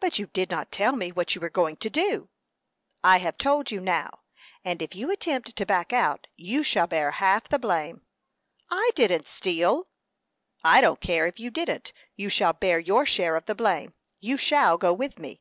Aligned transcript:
"But 0.00 0.18
you 0.18 0.26
did 0.26 0.50
not 0.50 0.72
tell 0.72 0.96
me 0.96 1.12
what 1.12 1.36
you 1.36 1.40
were 1.40 1.48
going 1.48 1.76
to 1.76 1.88
do." 1.88 2.28
"I 3.04 3.18
have 3.20 3.38
told 3.38 3.70
you 3.70 3.78
now; 3.78 4.22
and 4.64 4.82
if 4.82 4.96
you 4.96 5.08
attempt 5.12 5.54
to 5.54 5.64
back 5.64 5.92
out, 5.92 6.26
you 6.36 6.64
shall 6.64 6.88
bear 6.88 7.12
half 7.12 7.48
the 7.48 7.60
blame." 7.60 8.04
"I 8.72 8.90
didn't 8.96 9.28
steal." 9.28 9.86
"I 10.64 10.80
don't 10.80 11.00
care 11.00 11.28
if 11.28 11.38
you 11.38 11.48
didn't; 11.48 11.92
you 12.16 12.28
shall 12.28 12.52
bear 12.54 12.80
your 12.80 13.06
share 13.06 13.36
of 13.36 13.46
the 13.46 13.54
blame. 13.54 13.94
You 14.18 14.36
shall 14.36 14.76
go 14.78 14.92
with 14.92 15.20
me." 15.20 15.40